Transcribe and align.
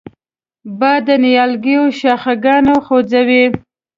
باد 0.79 1.01
د 1.07 1.09
نیالګیو 1.23 1.83
شاخهګان 1.99 2.65
خوځوي 2.85 3.45